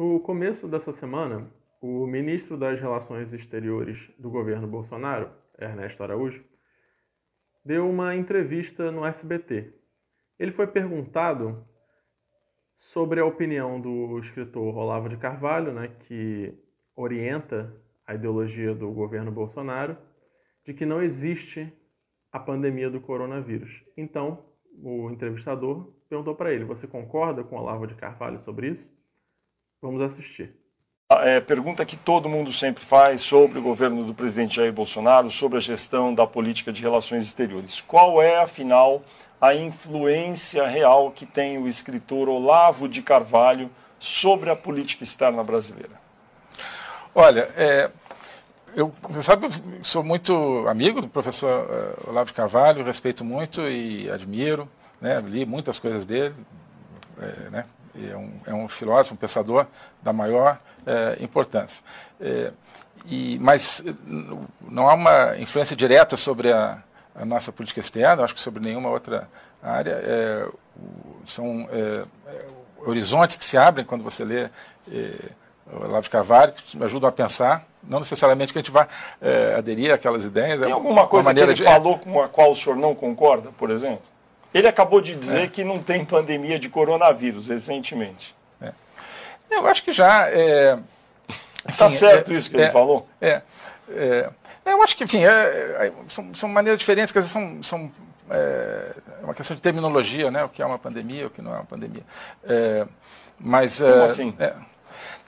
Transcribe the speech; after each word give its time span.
No 0.00 0.18
começo 0.18 0.66
dessa 0.66 0.92
semana, 0.92 1.46
o 1.78 2.06
ministro 2.06 2.56
das 2.56 2.80
Relações 2.80 3.34
Exteriores 3.34 4.10
do 4.18 4.30
governo 4.30 4.66
Bolsonaro, 4.66 5.30
Ernesto 5.58 6.02
Araújo, 6.02 6.42
deu 7.62 7.86
uma 7.86 8.16
entrevista 8.16 8.90
no 8.90 9.04
SBT. 9.04 9.74
Ele 10.38 10.50
foi 10.52 10.66
perguntado 10.66 11.68
sobre 12.74 13.20
a 13.20 13.26
opinião 13.26 13.78
do 13.78 14.18
escritor 14.18 14.74
Olavo 14.74 15.06
de 15.06 15.18
Carvalho, 15.18 15.70
né, 15.70 15.88
que 15.88 16.58
orienta 16.96 17.70
a 18.06 18.14
ideologia 18.14 18.74
do 18.74 18.90
governo 18.92 19.30
Bolsonaro, 19.30 19.98
de 20.64 20.72
que 20.72 20.86
não 20.86 21.02
existe 21.02 21.70
a 22.32 22.40
pandemia 22.40 22.88
do 22.88 23.02
coronavírus. 23.02 23.84
Então, 23.94 24.46
o 24.82 25.10
entrevistador 25.10 25.92
perguntou 26.08 26.34
para 26.34 26.54
ele: 26.54 26.64
Você 26.64 26.86
concorda 26.86 27.44
com 27.44 27.56
Olavo 27.56 27.86
de 27.86 27.94
Carvalho 27.94 28.38
sobre 28.38 28.68
isso? 28.68 28.98
Vamos 29.82 30.02
assistir. 30.02 30.54
É, 31.10 31.40
pergunta 31.40 31.84
que 31.84 31.96
todo 31.96 32.28
mundo 32.28 32.52
sempre 32.52 32.84
faz 32.84 33.22
sobre 33.22 33.58
o 33.58 33.62
governo 33.62 34.04
do 34.04 34.14
presidente 34.14 34.56
Jair 34.56 34.72
Bolsonaro, 34.72 35.28
sobre 35.30 35.58
a 35.58 35.60
gestão 35.60 36.14
da 36.14 36.26
política 36.26 36.72
de 36.72 36.82
relações 36.82 37.24
exteriores. 37.24 37.80
Qual 37.80 38.22
é, 38.22 38.40
afinal, 38.40 39.02
a 39.40 39.54
influência 39.54 40.66
real 40.66 41.10
que 41.10 41.26
tem 41.26 41.58
o 41.58 41.66
escritor 41.66 42.28
Olavo 42.28 42.88
de 42.88 43.02
Carvalho 43.02 43.70
sobre 43.98 44.50
a 44.50 44.56
política 44.56 45.02
externa 45.02 45.42
brasileira? 45.42 46.00
Olha, 47.12 47.48
é, 47.56 47.90
eu, 48.76 48.92
sabe, 49.20 49.46
eu 49.46 49.50
sou 49.82 50.04
muito 50.04 50.32
amigo 50.68 51.00
do 51.00 51.08
professor 51.08 51.66
uh, 51.66 52.10
Olavo 52.10 52.26
de 52.26 52.34
Carvalho, 52.34 52.84
respeito 52.84 53.24
muito 53.24 53.66
e 53.66 54.08
admiro, 54.10 54.68
né, 55.00 55.20
li 55.26 55.44
muitas 55.44 55.78
coisas 55.80 56.06
dele, 56.06 56.34
é, 57.20 57.50
né, 57.50 57.64
é 58.08 58.16
um, 58.16 58.32
é 58.46 58.54
um 58.54 58.68
filósofo, 58.68 59.14
um 59.14 59.16
pensador 59.16 59.66
da 60.02 60.12
maior 60.12 60.58
é, 60.86 61.18
importância. 61.20 61.82
É, 62.20 62.52
e, 63.06 63.38
mas 63.40 63.82
não 64.60 64.88
há 64.88 64.94
uma 64.94 65.36
influência 65.38 65.74
direta 65.74 66.16
sobre 66.16 66.52
a, 66.52 66.82
a 67.14 67.24
nossa 67.24 67.52
política 67.52 67.80
externa, 67.80 68.24
acho 68.24 68.34
que 68.34 68.40
sobre 68.40 68.62
nenhuma 68.62 68.90
outra 68.90 69.28
área. 69.62 70.00
É, 70.02 70.48
são 71.24 71.68
é, 71.70 72.04
é, 72.26 72.44
horizontes 72.78 73.36
que 73.36 73.44
se 73.44 73.56
abrem 73.56 73.84
quando 73.84 74.02
você 74.02 74.24
lê 74.24 74.48
é, 74.90 75.14
Olavo 75.72 76.02
de 76.02 76.10
Carvalho, 76.10 76.52
que 76.52 76.76
me 76.76 76.84
ajudam 76.84 77.08
a 77.08 77.12
pensar. 77.12 77.66
Não 77.82 77.98
necessariamente 77.98 78.52
que 78.52 78.58
a 78.58 78.62
gente 78.62 78.70
vá 78.70 78.86
aderir 79.56 79.90
àquelas 79.90 80.24
ideias. 80.26 80.60
Tem 80.60 80.70
alguma 80.70 81.06
coisa 81.06 81.32
que 81.32 81.40
ele 81.40 81.54
de... 81.54 81.62
falou 81.62 81.98
com 81.98 82.20
a 82.20 82.28
qual 82.28 82.50
o 82.50 82.56
senhor 82.56 82.76
não 82.76 82.94
concorda, 82.94 83.50
por 83.56 83.70
exemplo? 83.70 84.02
Ele 84.52 84.66
acabou 84.66 85.00
de 85.00 85.14
dizer 85.14 85.42
é. 85.42 85.46
que 85.46 85.62
não 85.62 85.78
tem 85.78 86.04
pandemia 86.04 86.58
de 86.58 86.68
coronavírus 86.68 87.48
recentemente. 87.48 88.34
É. 88.60 88.72
Eu 89.50 89.66
acho 89.66 89.82
que 89.82 89.92
já. 89.92 90.28
Está 91.68 91.86
é, 91.86 91.90
certo 91.90 92.32
é, 92.32 92.36
isso 92.36 92.50
que 92.50 92.56
ele 92.56 92.64
é, 92.64 92.70
falou? 92.70 93.08
É, 93.20 93.42
Eu 94.64 94.82
acho 94.82 94.96
que, 94.96 95.04
enfim, 95.04 95.20
são, 96.08 96.34
são, 96.34 96.48
maneiras 96.48 96.78
diferentes, 96.78 97.12
quer 97.12 97.20
dizer, 97.20 97.32
são, 97.32 97.62
são 97.62 97.92
é 98.30 98.92
uma 99.22 99.34
questão 99.34 99.56
de 99.56 99.62
terminologia, 99.62 100.30
né? 100.30 100.44
O 100.44 100.48
que 100.48 100.62
é 100.62 100.66
uma 100.66 100.78
pandemia, 100.78 101.26
o 101.26 101.30
que 101.30 101.42
não 101.42 101.52
é 101.52 101.56
uma 101.56 101.64
pandemia. 101.64 102.02
mas. 103.38 103.78
Como 103.80 104.02
assim? 104.04 104.34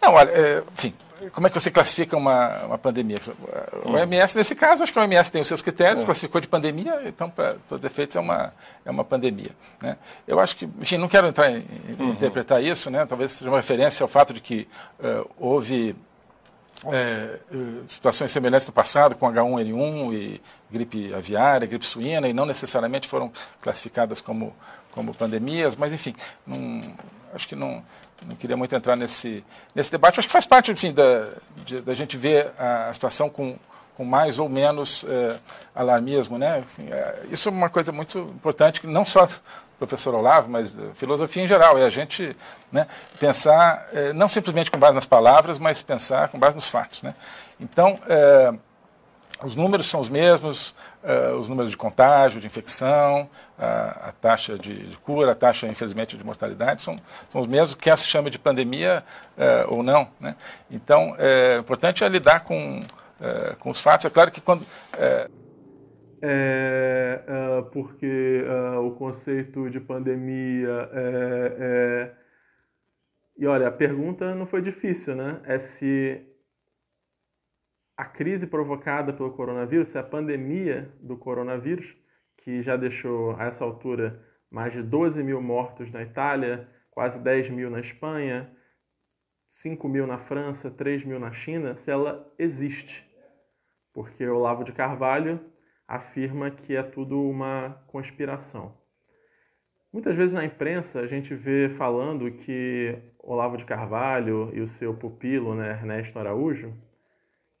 não, 0.00 0.14
olha, 0.14 0.64
enfim, 0.72 0.94
como 1.30 1.46
é 1.46 1.50
que 1.50 1.58
você 1.58 1.70
classifica 1.70 2.16
uma, 2.16 2.64
uma 2.64 2.78
pandemia? 2.78 3.18
O 3.84 3.92
OMS, 3.92 4.36
nesse 4.36 4.54
caso, 4.54 4.82
acho 4.82 4.92
que 4.92 4.98
o 4.98 5.02
OMS 5.02 5.30
tem 5.30 5.42
os 5.42 5.48
seus 5.48 5.62
critérios, 5.62 6.04
classificou 6.04 6.40
de 6.40 6.48
pandemia, 6.48 7.02
então, 7.06 7.30
para 7.30 7.54
todos 7.68 7.84
os 7.84 7.84
efeitos, 7.84 8.16
é 8.16 8.20
uma, 8.20 8.52
é 8.84 8.90
uma 8.90 9.04
pandemia. 9.04 9.50
Né? 9.80 9.96
Eu 10.26 10.40
acho 10.40 10.56
que, 10.56 10.68
enfim, 10.80 10.96
não 10.96 11.08
quero 11.08 11.26
entrar 11.26 11.50
em, 11.50 11.66
em 11.88 11.96
uhum. 12.02 12.10
interpretar 12.10 12.62
isso, 12.62 12.90
né? 12.90 13.06
talvez 13.06 13.32
seja 13.32 13.50
uma 13.50 13.58
referência 13.58 14.02
ao 14.02 14.08
fato 14.08 14.32
de 14.32 14.40
que 14.40 14.68
uh, 15.00 15.28
houve 15.38 15.96
é, 16.86 17.38
situações 17.86 18.30
semelhantes 18.30 18.66
no 18.66 18.72
passado, 18.72 19.14
com 19.14 19.26
H1N1 19.26 20.14
e 20.14 20.42
gripe 20.70 21.14
aviária, 21.14 21.66
gripe 21.66 21.86
suína, 21.86 22.26
e 22.28 22.32
não 22.32 22.44
necessariamente 22.44 23.06
foram 23.06 23.30
classificadas 23.60 24.20
como, 24.20 24.54
como 24.90 25.14
pandemias, 25.14 25.76
mas, 25.76 25.92
enfim, 25.92 26.14
não, 26.46 26.94
acho 27.34 27.48
que 27.48 27.54
não, 27.56 27.84
não 28.26 28.36
queria 28.36 28.56
muito 28.56 28.74
entrar 28.74 28.96
nesse, 28.96 29.44
nesse 29.74 29.90
debate. 29.90 30.18
Acho 30.18 30.28
que 30.28 30.32
faz 30.32 30.46
parte, 30.46 30.70
enfim, 30.70 30.92
da, 30.92 31.28
de, 31.64 31.80
da 31.80 31.94
gente 31.94 32.16
ver 32.16 32.52
a 32.58 32.92
situação 32.92 33.28
com, 33.28 33.56
com 33.96 34.04
mais 34.04 34.38
ou 34.38 34.48
menos 34.48 35.04
é, 35.08 35.38
alarmismo. 35.74 36.38
Né? 36.38 36.60
Enfim, 36.60 36.88
é, 36.90 37.22
isso 37.30 37.48
é 37.48 37.52
uma 37.52 37.68
coisa 37.68 37.92
muito 37.92 38.18
importante, 38.18 38.80
que 38.80 38.86
não 38.86 39.04
só 39.04 39.28
professor 39.78 40.14
Olavo, 40.14 40.48
mas 40.48 40.78
filosofia 40.94 41.42
em 41.42 41.48
geral, 41.48 41.76
é 41.76 41.84
a 41.84 41.90
gente 41.90 42.36
né, 42.70 42.86
pensar, 43.18 43.88
é, 43.92 44.12
não 44.12 44.28
simplesmente 44.28 44.70
com 44.70 44.78
base 44.78 44.94
nas 44.94 45.06
palavras, 45.06 45.58
mas 45.58 45.82
pensar 45.82 46.28
com 46.28 46.38
base 46.38 46.54
nos 46.54 46.68
fatos. 46.68 47.02
Né? 47.02 47.14
Então, 47.58 47.98
é, 48.08 48.54
os 49.44 49.56
números 49.56 49.86
são 49.86 50.00
os 50.00 50.08
mesmos, 50.08 50.74
uh, 51.02 51.36
os 51.38 51.48
números 51.48 51.70
de 51.70 51.76
contágio, 51.76 52.40
de 52.40 52.46
infecção, 52.46 53.22
uh, 53.58 54.08
a 54.08 54.14
taxa 54.20 54.58
de, 54.58 54.86
de, 54.86 54.96
cura, 54.98 55.32
a 55.32 55.34
taxa, 55.34 55.66
infelizmente, 55.66 56.16
de 56.16 56.24
mortalidade, 56.24 56.82
são, 56.82 56.96
são 57.28 57.40
os 57.40 57.46
mesmos, 57.46 57.74
quer 57.74 57.96
se 57.98 58.06
chama 58.06 58.30
de 58.30 58.38
pandemia 58.38 59.02
uh, 59.36 59.74
ou 59.74 59.82
não. 59.82 60.08
Né? 60.20 60.36
Então, 60.70 61.14
é, 61.18 61.56
o 61.56 61.60
importante 61.60 62.04
é 62.04 62.08
lidar 62.08 62.40
com, 62.40 62.84
eh, 63.20 63.54
com 63.58 63.70
os 63.70 63.80
fatos. 63.80 64.06
É 64.06 64.10
claro 64.10 64.30
que 64.30 64.40
quando... 64.40 64.66
É, 64.98 65.28
é 66.24 67.62
porque 67.72 68.44
o 68.80 68.92
conceito 68.92 69.68
de 69.70 69.80
pandemia 69.80 70.88
é, 70.92 71.56
é... 71.58 72.10
E 73.36 73.46
olha, 73.46 73.68
a 73.68 73.72
pergunta 73.72 74.34
não 74.34 74.46
foi 74.46 74.62
difícil, 74.62 75.16
né? 75.16 75.40
É 75.44 75.58
se 75.58 76.31
a 78.02 78.04
crise 78.04 78.48
provocada 78.48 79.12
pelo 79.12 79.30
coronavírus, 79.30 79.94
a 79.94 80.02
pandemia 80.02 80.92
do 81.00 81.16
coronavírus, 81.16 81.96
que 82.36 82.60
já 82.60 82.76
deixou 82.76 83.36
a 83.36 83.44
essa 83.44 83.62
altura 83.64 84.20
mais 84.50 84.72
de 84.72 84.82
12 84.82 85.22
mil 85.22 85.40
mortos 85.40 85.88
na 85.92 86.02
Itália, 86.02 86.68
quase 86.90 87.20
10 87.20 87.50
mil 87.50 87.70
na 87.70 87.78
Espanha, 87.78 88.50
5 89.46 89.88
mil 89.88 90.04
na 90.04 90.18
França, 90.18 90.68
3 90.68 91.04
mil 91.04 91.20
na 91.20 91.30
China, 91.30 91.76
se 91.76 91.92
ela 91.92 92.28
existe. 92.36 93.08
Porque 93.92 94.26
Olavo 94.26 94.64
de 94.64 94.72
Carvalho 94.72 95.38
afirma 95.86 96.50
que 96.50 96.74
é 96.74 96.82
tudo 96.82 97.22
uma 97.22 97.84
conspiração. 97.86 98.76
Muitas 99.92 100.16
vezes 100.16 100.32
na 100.32 100.44
imprensa 100.44 100.98
a 100.98 101.06
gente 101.06 101.36
vê 101.36 101.68
falando 101.68 102.32
que 102.32 102.98
Olavo 103.20 103.56
de 103.56 103.64
Carvalho 103.64 104.50
e 104.52 104.60
o 104.60 104.66
seu 104.66 104.92
pupilo, 104.92 105.54
né, 105.54 105.70
Ernesto 105.70 106.18
Araújo, 106.18 106.76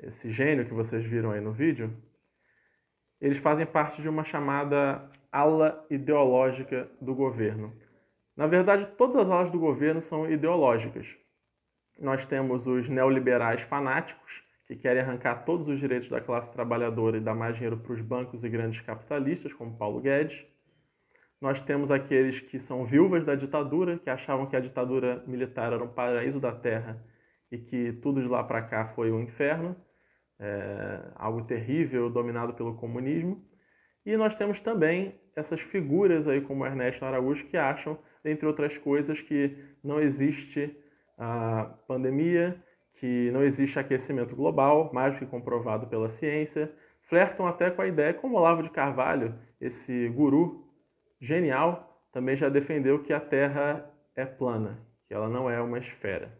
esse 0.00 0.30
gênio 0.30 0.64
que 0.64 0.72
vocês 0.72 1.04
viram 1.04 1.30
aí 1.30 1.40
no 1.40 1.52
vídeo, 1.52 1.92
eles 3.20 3.38
fazem 3.38 3.66
parte 3.66 4.00
de 4.00 4.08
uma 4.08 4.22
chamada 4.22 5.10
ala 5.30 5.84
ideológica 5.90 6.88
do 7.00 7.14
governo. 7.14 7.76
Na 8.36 8.46
verdade, 8.46 8.86
todas 8.86 9.16
as 9.16 9.30
alas 9.30 9.50
do 9.50 9.58
governo 9.58 10.00
são 10.00 10.30
ideológicas. 10.30 11.16
Nós 11.98 12.24
temos 12.24 12.66
os 12.68 12.88
neoliberais 12.88 13.62
fanáticos, 13.62 14.44
que 14.66 14.76
querem 14.76 15.02
arrancar 15.02 15.44
todos 15.44 15.66
os 15.66 15.80
direitos 15.80 16.08
da 16.08 16.20
classe 16.20 16.52
trabalhadora 16.52 17.16
e 17.16 17.20
dar 17.20 17.34
mais 17.34 17.56
dinheiro 17.56 17.78
para 17.78 17.92
os 17.92 18.00
bancos 18.00 18.44
e 18.44 18.48
grandes 18.48 18.80
capitalistas, 18.80 19.52
como 19.52 19.76
Paulo 19.76 20.00
Guedes. 20.00 20.46
Nós 21.40 21.60
temos 21.62 21.90
aqueles 21.90 22.40
que 22.40 22.58
são 22.58 22.84
viúvas 22.84 23.24
da 23.24 23.34
ditadura, 23.34 23.98
que 23.98 24.10
achavam 24.10 24.46
que 24.46 24.54
a 24.54 24.60
ditadura 24.60 25.24
militar 25.26 25.72
era 25.72 25.82
um 25.82 25.88
paraíso 25.88 26.38
da 26.38 26.52
terra 26.52 27.02
e 27.50 27.58
que 27.58 27.92
tudo 27.94 28.20
de 28.20 28.28
lá 28.28 28.44
para 28.44 28.62
cá 28.62 28.86
foi 28.86 29.10
um 29.10 29.20
inferno 29.20 29.74
é, 30.38 31.00
algo 31.14 31.44
terrível 31.44 32.08
dominado 32.08 32.54
pelo 32.54 32.74
comunismo. 32.74 33.44
E 34.04 34.16
nós 34.16 34.34
temos 34.34 34.60
também 34.60 35.20
essas 35.34 35.60
figuras 35.60 36.26
aí 36.26 36.40
como 36.40 36.64
Ernesto 36.64 37.04
Araújo 37.04 37.46
que 37.46 37.56
acham, 37.56 37.98
entre 38.24 38.46
outras 38.46 38.78
coisas, 38.78 39.20
que 39.20 39.56
não 39.82 40.00
existe 40.00 40.76
a 41.16 41.74
pandemia, 41.86 42.62
que 42.92 43.30
não 43.32 43.42
existe 43.42 43.78
aquecimento 43.78 44.34
global, 44.34 44.90
mais 44.92 45.14
do 45.14 45.20
que 45.20 45.26
comprovado 45.26 45.86
pela 45.86 46.08
ciência. 46.08 46.72
Flertam 47.02 47.46
até 47.46 47.70
com 47.70 47.82
a 47.82 47.86
ideia, 47.86 48.14
como 48.14 48.36
Olavo 48.36 48.62
de 48.62 48.70
Carvalho, 48.70 49.34
esse 49.60 50.08
guru 50.08 50.68
genial, 51.20 52.02
também 52.12 52.36
já 52.36 52.48
defendeu 52.48 53.02
que 53.02 53.12
a 53.12 53.20
Terra 53.20 53.90
é 54.14 54.24
plana, 54.24 54.78
que 55.06 55.14
ela 55.14 55.28
não 55.28 55.50
é 55.50 55.60
uma 55.60 55.78
esfera. 55.78 56.32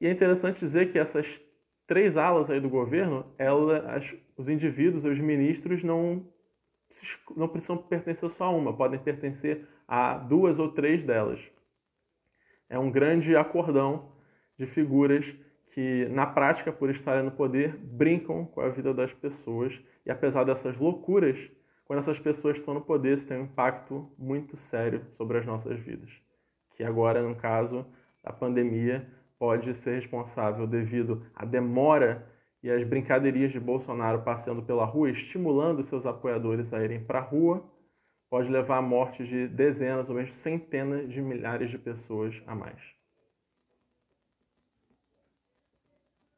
E 0.00 0.06
é 0.06 0.10
interessante 0.10 0.60
dizer 0.60 0.90
que 0.90 0.98
essas 0.98 1.40
três 1.90 2.16
alas 2.16 2.48
aí 2.48 2.60
do 2.60 2.68
governo, 2.68 3.26
ela, 3.36 3.96
as, 3.96 4.14
os 4.36 4.48
indivíduos, 4.48 5.04
os 5.04 5.18
ministros 5.18 5.82
não, 5.82 6.24
não 7.36 7.48
precisam 7.48 7.76
pertencer 7.76 8.30
só 8.30 8.44
a 8.44 8.50
uma, 8.50 8.72
podem 8.72 9.00
pertencer 9.00 9.66
a 9.88 10.16
duas 10.16 10.60
ou 10.60 10.70
três 10.70 11.02
delas. 11.02 11.40
É 12.68 12.78
um 12.78 12.92
grande 12.92 13.34
acordão 13.34 14.12
de 14.56 14.66
figuras 14.66 15.34
que, 15.74 16.06
na 16.10 16.26
prática, 16.26 16.72
por 16.72 16.90
estarem 16.90 17.24
no 17.24 17.32
poder, 17.32 17.76
brincam 17.76 18.44
com 18.46 18.60
a 18.60 18.68
vida 18.68 18.94
das 18.94 19.12
pessoas. 19.12 19.82
E 20.06 20.12
apesar 20.12 20.44
dessas 20.44 20.76
loucuras, 20.76 21.50
quando 21.84 21.98
essas 21.98 22.20
pessoas 22.20 22.58
estão 22.58 22.72
no 22.72 22.82
poder, 22.82 23.14
isso 23.14 23.26
tem 23.26 23.36
um 23.36 23.46
impacto 23.46 24.08
muito 24.16 24.56
sério 24.56 25.04
sobre 25.10 25.38
as 25.38 25.44
nossas 25.44 25.80
vidas. 25.80 26.12
Que 26.70 26.84
agora, 26.84 27.20
no 27.20 27.34
caso, 27.34 27.84
da 28.22 28.32
pandemia 28.32 29.10
pode 29.40 29.72
ser 29.72 29.94
responsável 29.94 30.66
devido 30.66 31.26
à 31.34 31.46
demora 31.46 32.30
e 32.62 32.70
às 32.70 32.84
brincaderias 32.84 33.50
de 33.50 33.58
Bolsonaro 33.58 34.20
passeando 34.22 34.62
pela 34.62 34.84
rua, 34.84 35.10
estimulando 35.10 35.82
seus 35.82 36.04
apoiadores 36.04 36.74
a 36.74 36.84
irem 36.84 37.02
para 37.02 37.20
a 37.20 37.22
rua, 37.22 37.64
pode 38.28 38.50
levar 38.50 38.76
à 38.76 38.82
morte 38.82 39.24
de 39.24 39.48
dezenas 39.48 40.10
ou 40.10 40.14
mesmo 40.14 40.32
centenas 40.32 41.08
de 41.08 41.22
milhares 41.22 41.70
de 41.70 41.78
pessoas 41.78 42.42
a 42.46 42.54
mais. 42.54 42.99